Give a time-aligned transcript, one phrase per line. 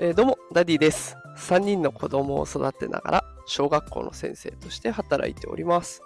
[0.00, 1.16] えー、どうも、ダディです。
[1.36, 6.02] 3人の子供を育てながら、小学校の先生として働いております。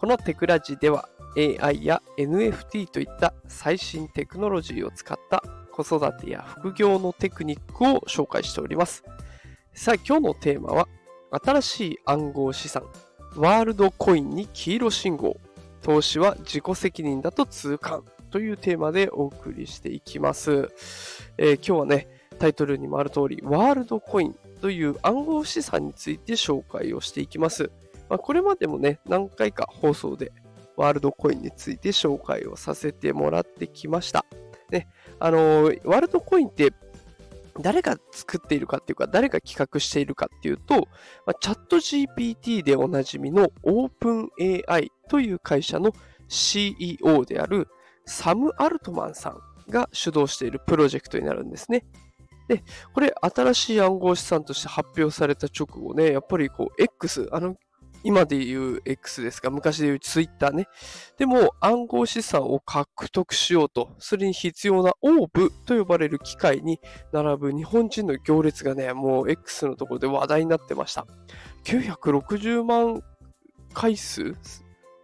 [0.00, 9.04] このテクラジでは、AI や NFT といった最新テクノロジーを使った子育てや副業のテクニックを紹介しております。
[9.74, 10.88] さあ、今日のテーマは、
[11.30, 12.82] 新しい暗号資産、
[13.36, 15.36] ワールドコインに黄色信号、
[15.82, 20.68] 投資は自己責任だと痛感というテーマでお送りしていきます。
[21.38, 27.70] えー、今日はね、タイトルにもある通り、ワールドコインという暗号資産について紹介をしていきます。
[28.08, 30.32] まあ、これまでもね、何回か放送で
[30.76, 34.24] ワールドコインについて紹介をさせてもらってきました。
[34.70, 36.72] ね、あのー、ワールドコインって
[37.60, 40.88] 誰が作っているかっていうか、誰が企画しているかっていうと、
[41.26, 45.92] まあ、チャット GPT でおなじみの OpenAI という会社の
[46.28, 47.68] CEO である
[48.06, 51.84] サム・アルトマンさんが主導しているプロジェクトになるんですね。
[52.50, 57.54] で、これ新しい暗号資産として発表された直後ね、やっぱりこう X、あの、
[58.02, 60.66] 今で言う X ですが、昔で言う Twitter ね。
[61.16, 66.80] でも暗号資産を獲得しようと、それに必要なオーブと呼ばれる機械に
[67.12, 71.06] 並ぶ日本人の行列がね、もう X のところで話題になってました。
[71.64, 73.00] 960万
[73.74, 74.34] 回数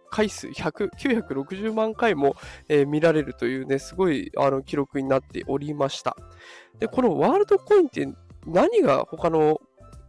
[0.09, 2.35] 回数100 960万回も、
[2.69, 6.15] えー、見られるというね、すごいあの記録になっておりました。
[6.79, 8.07] で、このワールドコインって
[8.45, 9.59] 何が他の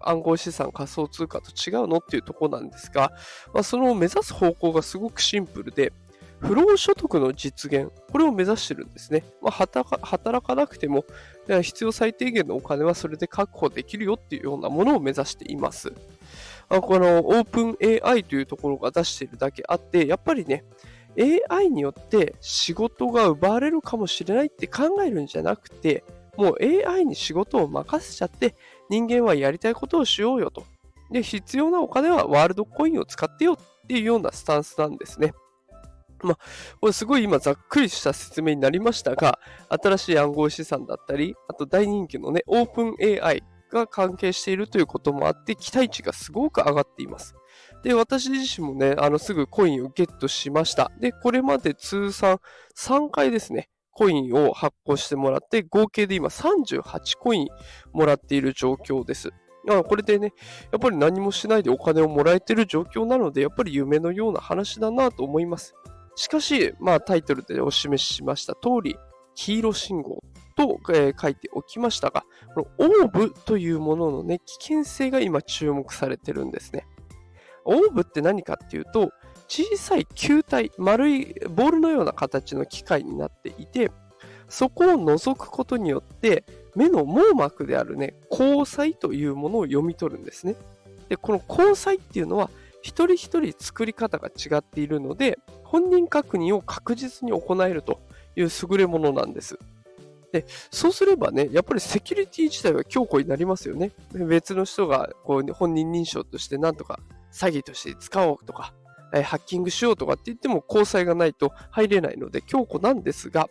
[0.01, 3.13] 暗号資産仮想通貨と違うのっていうところなんですが、
[3.53, 5.93] まあ、その目指す方向がすごくシンプルで、
[6.41, 9.25] 不労所得の実現、これを目指してるんですね。
[9.43, 11.05] まあ、働かなくても、
[11.63, 15.93] 必要最低限のお金はそれで確保できるよっていうようなものを目指しています。
[16.69, 20.65] このオープン AI というところが出しているだけあって、やっぱりね、
[21.51, 26.05] AI によって仕事が奪われるかもしれないって考えるんじゃなくて、
[26.37, 28.55] もう AI に仕事を任せちゃって、
[28.91, 30.65] 人間はやりたいことをしようよと。
[31.11, 35.33] で、必要なお金はワールドコインを使ってよっていうようなスタンスなんですね。
[36.23, 36.39] まあ、
[36.81, 47.35] これすごい今ざっくりした説明になりましたが、新しい暗号資産だったり、あと大人気のね、オープン AI が関係しているということもあって、期待値がすごく上がっています。
[47.83, 50.91] で、私自身もね、あの、すぐコインをゲットしました。
[50.99, 52.41] で、これまで通算
[52.77, 57.49] 3回ですね、コインを発行してもらって、合計で今38コイン
[57.93, 59.31] もらっている状況です。
[59.87, 60.33] これでね、
[60.73, 65.75] やっぱり何もしないでお金をもらえている状況なので、やっぱり夢のような話だなと思います。
[66.17, 68.97] しかし、まあタイトルでお示ししました通り、
[69.35, 70.23] 黄色信号
[70.59, 76.85] と、えー、書いておきましたが、このオーブというもののね、危険性が今注目されてるんですね。
[77.65, 79.13] オーブって何かっていうと、
[79.47, 83.93] 小さい球体、丸いボールのような形の機械になっていて、
[84.49, 86.45] そこを覗くことによって、
[86.75, 90.57] 目の網膜であるね、光彩というものを読み取るんですね。
[91.09, 92.51] で、この光彩っていうのは、
[92.83, 98.01] 一人一人作り方が違っているので、本人確認を確実に行えると
[98.35, 99.59] いう優れものなんです。
[100.33, 103.93] で、そうすればね、やっぱりセキュリティ自体は強固になりますよね。
[104.13, 107.01] 別の人がこう本人認証としてなんとか
[107.33, 108.75] 詐欺として使おうとか、
[109.15, 113.49] えハッキングしようとかって言っても交際がないと入れないので強固なんですが、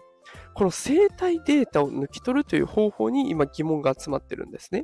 [0.53, 4.83] この生体データを抜き取るという方法に今疑問が集まってるんですね。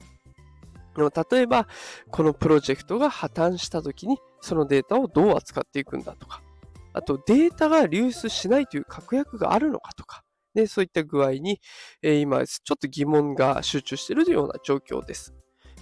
[0.95, 1.67] 例えば、
[2.11, 6.41] このプロジェクトが破綻した時にそのデータをどう扱っていくんだとか、
[6.93, 10.23] あとデータが流出しないという確約があるのかとか、
[10.53, 11.59] ね、そういった具合に、
[12.01, 15.33] えー、今ちょっと疑問が集中しているような状況です。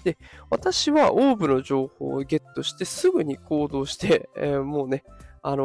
[0.04, 0.18] で、
[0.50, 5.04] 私はオーブの情報をゲットしてすぐに行動して、えー、もうね、
[5.42, 5.64] あの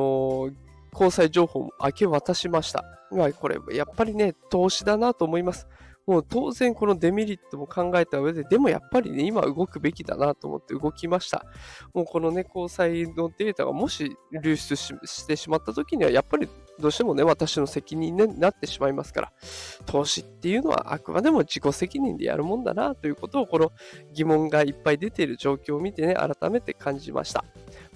[0.48, 0.52] ー、
[0.92, 2.84] 交際情報も明け渡しました。
[3.10, 5.66] まあ、これ、やっぱりね、投資だなと思います。
[6.06, 11.44] もう当然このデメリットも考えた上で、でもやっぱりね、今動くべきだなと思って動きました。
[11.92, 19.32] もうこのね、交際のデータがもし流出してしまった時には、やっぱりどうしてもね、私の責任になってしまいますから、
[19.86, 23.72] 投資っていうのはあくまでも自己責任でやるもんだなということを、この
[24.12, 27.44] 疑問がいっぱい出ている状況を見てね、改めて感じました。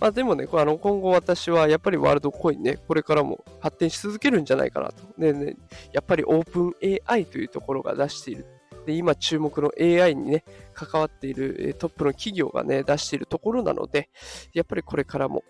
[0.00, 5.02] まあでもね、あの今後私はやっぱりワールドコインね、これからも発展し続けるんじゃないかなと。
[5.18, 5.56] でね、
[5.92, 6.74] やっぱりオープン
[7.06, 8.46] AI というところが出している。
[8.86, 14.08] で、今注目の AI にね、関わっているトップの企業がね、出しているところなので、
[14.54, 15.44] やっぱりこれからも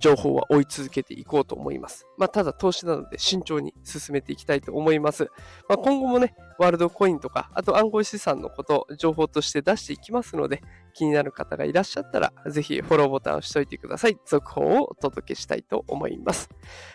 [0.00, 2.06] 情報は追い続けていこうと思います。
[2.16, 5.30] まあ、ただ投資なので慎重に進めていきたいと思います。
[5.68, 10.62] まあ、今後もね、ワールドコインとか、あと暗号資産のこと、情報として出していきますので、
[10.92, 14.18] 気になる方がいらっしゃったら、ぜひフォローボタンを押しておいてください。
[14.26, 16.48] 続報をお届けしたいと思います。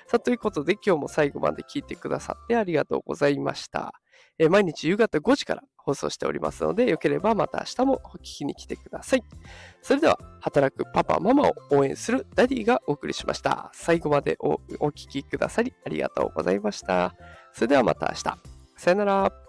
[0.07, 3.93] さあ、ということで今日も最後まで聞いてくださってありがとうございました。
[4.39, 9.23] えー毎日夕方5時から放送しておりますので、よければまた明日もお聞きに来てください。
[9.81, 13.71] それでは、働くパパ、ママを応援するダディがお送りしました。
[13.73, 17.15] 最後までお聞きくださりありがとうございました。
[17.53, 18.37] それではまた明日。
[18.77, 19.48] さよなら。